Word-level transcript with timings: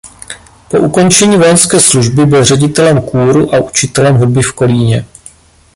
Po 0.69 0.79
ukončení 0.79 1.37
vojenské 1.37 1.79
služby 1.79 2.25
byl 2.25 2.45
ředitelem 2.45 3.01
kůru 3.01 3.53
a 3.53 3.59
učitelem 3.59 4.15
hudby 4.17 4.41
v 4.41 4.53
Kolíně. 4.53 5.05